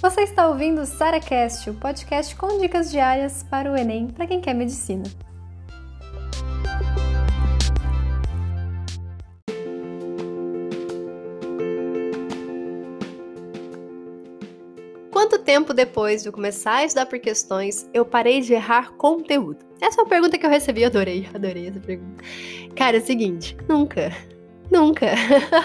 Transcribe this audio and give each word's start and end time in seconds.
Você 0.00 0.22
está 0.22 0.48
ouvindo 0.48 0.82
o 0.82 0.86
SaraCast, 0.86 1.70
o 1.70 1.74
podcast 1.74 2.36
com 2.36 2.58
dicas 2.58 2.90
diárias 2.90 3.42
para 3.42 3.72
o 3.72 3.76
Enem 3.76 4.08
para 4.08 4.26
quem 4.26 4.40
quer 4.40 4.54
medicina. 4.54 5.04
Quanto 15.10 15.38
tempo 15.38 15.72
depois 15.72 16.22
de 16.22 16.30
começar 16.30 16.76
a 16.76 16.84
estudar 16.84 17.06
por 17.06 17.18
questões 17.18 17.88
eu 17.94 18.04
parei 18.04 18.40
de 18.40 18.52
errar 18.52 18.92
conteúdo? 18.92 19.64
Essa 19.80 20.00
é 20.00 20.02
uma 20.02 20.08
pergunta 20.08 20.36
que 20.36 20.44
eu 20.44 20.50
recebi, 20.50 20.84
adorei, 20.84 21.28
adorei 21.32 21.68
essa 21.68 21.80
pergunta. 21.80 22.22
Cara, 22.74 22.98
é 22.98 23.00
o 23.00 23.04
seguinte, 23.04 23.56
nunca. 23.68 24.12
Nunca. 24.70 25.06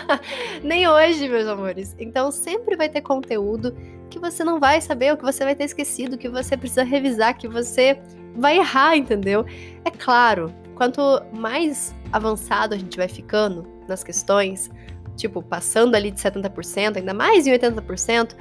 Nem 0.63 0.88
hoje, 0.88 1.27
meus 1.27 1.47
amores. 1.47 1.96
Então 2.00 2.32
sempre 2.32 2.75
vai 2.75 2.89
ter 2.89 3.01
conteúdo 3.01 3.75
que 4.10 4.19
você 4.19 4.43
não 4.43 4.60
vai 4.60 4.82
saber, 4.82 5.11
ou 5.11 5.18
que 5.18 5.24
você 5.24 5.43
vai 5.43 5.55
ter 5.55 5.65
esquecido, 5.65 6.18
que 6.18 6.28
você 6.28 6.57
precisa 6.57 6.83
revisar, 6.83 7.38
que 7.38 7.47
você 7.47 8.00
vai 8.36 8.57
errar, 8.57 8.96
entendeu? 8.97 9.46
É 9.86 9.91
claro, 9.91 10.54
quanto 10.75 11.01
mais 11.32 11.93
avançado 12.11 12.74
a 12.74 12.77
gente 12.77 12.97
vai 12.97 13.07
ficando 13.07 13.68
nas 13.88 14.04
questões, 14.04 14.69
tipo, 15.16 15.41
passando 15.41 15.96
ali 15.96 16.10
de 16.10 16.19
70%, 16.19 16.97
ainda 16.97 17.13
mais 17.13 17.46
em 17.46 17.52
80%, 17.52 18.36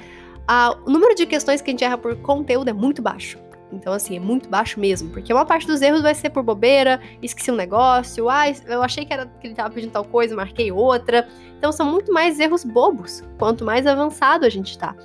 a, 0.47 0.75
o 0.85 0.89
número 0.89 1.13
de 1.13 1.25
questões 1.25 1.61
que 1.61 1.69
a 1.69 1.73
gente 1.73 1.83
erra 1.83 1.97
por 1.97 2.15
conteúdo 2.17 2.69
é 2.69 2.73
muito 2.73 3.01
baixo. 3.01 3.37
Então, 3.71 3.93
assim, 3.93 4.15
é 4.15 4.19
muito 4.19 4.49
baixo 4.49 4.79
mesmo. 4.79 5.09
Porque 5.09 5.31
uma 5.31 5.45
parte 5.45 5.67
dos 5.67 5.81
erros 5.81 6.01
vai 6.01 6.15
ser 6.15 6.29
por 6.29 6.43
bobeira, 6.43 6.99
esqueci 7.21 7.51
um 7.51 7.55
negócio, 7.55 8.29
ah, 8.29 8.45
eu 8.67 8.81
achei 8.81 9.05
que, 9.05 9.13
era, 9.13 9.25
que 9.25 9.47
ele 9.47 9.53
tava 9.53 9.73
pedindo 9.73 9.91
tal 9.91 10.05
coisa, 10.05 10.35
marquei 10.35 10.71
outra. 10.71 11.27
Então, 11.57 11.71
são 11.71 11.85
muito 11.85 12.11
mais 12.11 12.39
erros 12.39 12.63
bobos, 12.63 13.23
quanto 13.37 13.63
mais 13.63 13.85
avançado 13.85 14.45
a 14.45 14.49
gente 14.49 14.77
tá. 14.77 14.95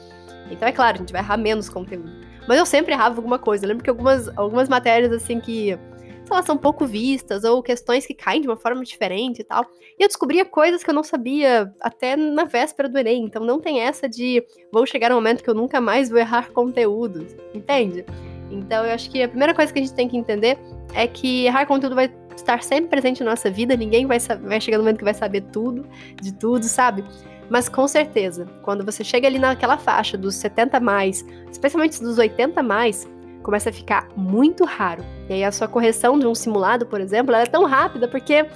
Então, 0.51 0.69
é 0.69 0.73
claro, 0.73 0.97
a 0.97 1.01
gente 1.01 1.13
vai 1.13 1.21
errar 1.21 1.37
menos 1.37 1.69
conteúdo. 1.69 2.11
Mas 2.47 2.59
eu 2.59 2.67
sempre 2.67 2.93
errava 2.93 3.17
alguma 3.17 3.39
coisa. 3.39 3.65
Eu 3.65 3.69
lembro 3.69 3.83
que 3.83 3.91
algumas, 3.91 4.29
algumas 4.37 4.69
matérias, 4.69 5.13
assim, 5.13 5.41
que 5.41 5.79
sei 6.25 6.37
lá, 6.37 6.43
são 6.43 6.57
pouco 6.57 6.87
vistas, 6.87 7.45
ou 7.45 7.63
questões 7.63 8.07
que 8.07 8.15
caem 8.15 8.41
de 8.41 8.49
uma 8.49 8.57
forma 8.57 8.83
diferente 8.83 9.41
e 9.41 9.45
tal. 9.45 9.67
E 9.99 10.03
eu 10.03 10.09
descobria 10.09 10.45
coisas 10.45 10.83
que 10.83 10.91
eu 10.91 10.95
não 10.95 11.03
sabia 11.03 11.73
até 11.81 12.17
na 12.17 12.45
véspera 12.45 12.89
do 12.89 12.99
Enem. 12.99 13.25
Então 13.25 13.45
não 13.45 13.61
tem 13.61 13.81
essa 13.81 14.09
de 14.09 14.43
vou 14.73 14.87
chegar 14.87 15.13
um 15.13 15.17
momento 15.17 15.43
que 15.43 15.51
eu 15.51 15.55
nunca 15.55 15.81
mais 15.81 16.09
vou 16.09 16.19
errar 16.19 16.51
conteúdo, 16.51 17.27
entende? 17.55 18.05
Então 18.51 18.85
eu 18.85 18.93
acho 18.93 19.11
que 19.11 19.23
a 19.23 19.29
primeira 19.29 19.55
coisa 19.55 19.73
que 19.73 19.79
a 19.79 19.83
gente 19.83 19.95
tem 19.95 20.09
que 20.09 20.17
entender 20.17 20.59
é 20.95 21.07
que 21.07 21.47
errar 21.47 21.67
conteúdo 21.67 21.95
vai 21.95 22.13
estar 22.37 22.63
sempre 22.63 22.91
presente 22.91 23.23
na 23.23 23.31
nossa 23.31 23.51
vida, 23.51 23.77
ninguém 23.77 24.07
vai, 24.07 24.19
vai 24.19 24.61
chegar 24.61 24.79
no 24.79 24.85
momento 24.85 24.99
que 24.99 25.05
vai 25.05 25.15
saber 25.15 25.43
tudo, 25.53 25.87
de 26.21 26.33
tudo, 26.33 26.65
sabe? 26.65 27.05
Mas 27.49 27.69
com 27.69 27.87
certeza, 27.87 28.47
quando 28.63 28.85
você 28.85 29.05
chega 29.05 29.27
ali 29.29 29.39
naquela 29.39 29.77
faixa 29.77 30.17
dos 30.17 30.35
70 30.37 30.81
mais, 30.81 31.25
especialmente 31.51 32.01
dos 32.01 32.19
80 32.19 32.63
mais, 32.63 33.09
começa 33.43 33.71
a 33.71 33.73
ficar 33.73 34.09
muito 34.17 34.65
raro. 34.65 35.05
E 35.29 35.35
aí 35.35 35.45
a 35.45 35.53
sua 35.53 35.69
correção 35.69 36.19
de 36.19 36.27
um 36.27 36.35
simulado, 36.35 36.87
por 36.87 37.01
exemplo, 37.01 37.35
ela 37.35 37.45
é 37.45 37.47
tão 37.47 37.65
rápida 37.65 38.09
porque 38.09 38.47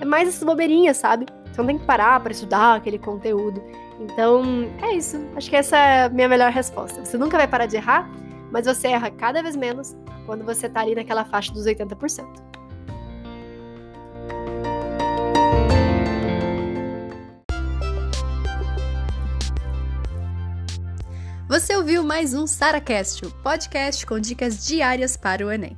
é 0.00 0.04
mais 0.04 0.28
essas 0.28 0.44
bobeirinhas, 0.44 0.98
sabe? 0.98 1.26
Você 1.50 1.60
não 1.60 1.66
tem 1.66 1.78
que 1.78 1.86
parar 1.86 2.20
para 2.20 2.32
estudar 2.32 2.74
aquele 2.76 2.98
conteúdo. 2.98 3.62
Então, 4.00 4.42
é 4.82 4.94
isso. 4.94 5.24
Acho 5.36 5.48
que 5.48 5.56
essa 5.56 5.76
é 5.76 6.04
a 6.04 6.08
minha 6.08 6.28
melhor 6.28 6.50
resposta. 6.50 7.04
Você 7.04 7.16
nunca 7.16 7.36
vai 7.36 7.46
parar 7.46 7.66
de 7.66 7.76
errar, 7.76 8.10
mas 8.54 8.66
você 8.66 8.86
erra 8.86 9.10
cada 9.10 9.42
vez 9.42 9.56
menos 9.56 9.96
quando 10.26 10.44
você 10.44 10.68
tá 10.68 10.80
ali 10.80 10.94
naquela 10.94 11.24
faixa 11.24 11.52
dos 11.52 11.66
80%. 11.66 12.24
Você 21.48 21.74
ouviu 21.74 22.04
mais 22.04 22.32
um 22.32 22.46
SaraCast, 22.46 23.26
o 23.26 23.30
podcast 23.42 24.06
com 24.06 24.20
dicas 24.20 24.64
diárias 24.64 25.16
para 25.16 25.44
o 25.44 25.50
Enem. 25.50 25.76